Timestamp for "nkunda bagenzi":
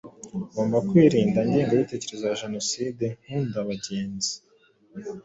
3.21-4.33